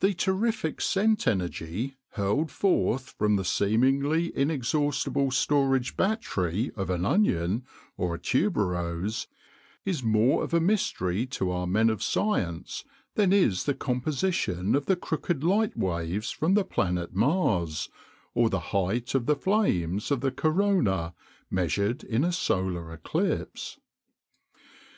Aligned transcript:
The 0.00 0.14
terrific 0.14 0.80
scent 0.80 1.28
energy 1.28 1.96
hurled 2.14 2.50
forth 2.50 3.10
from 3.10 3.36
the 3.36 3.44
seemingly 3.44 4.36
inexhaustible 4.36 5.30
storage 5.30 5.96
battery 5.96 6.72
of 6.74 6.90
an 6.90 7.06
Onion 7.06 7.62
or 7.96 8.16
a 8.16 8.18
Tuberose 8.18 9.28
is 9.84 10.02
more 10.02 10.42
of 10.42 10.54
a 10.54 10.60
mystery 10.60 11.24
to 11.26 11.52
our 11.52 11.68
men 11.68 11.88
of 11.88 12.02
science 12.02 12.84
than 13.14 13.32
is 13.32 13.62
the 13.62 13.74
composition 13.74 14.74
of 14.74 14.86
the 14.86 14.96
crooked 14.96 15.44
light 15.44 15.76
waves 15.76 16.32
from 16.32 16.54
the 16.54 16.64
planet 16.64 17.14
Mars 17.14 17.88
or 18.34 18.50
the 18.50 18.58
height 18.74 19.14
of 19.14 19.26
the 19.26 19.36
flames 19.36 20.10
of 20.10 20.20
the 20.20 20.32
Corona, 20.32 21.14
measured 21.48 22.02
in 22.02 22.24
a 22.24 22.32
solar 22.32 22.92
eclipse. 22.92 23.78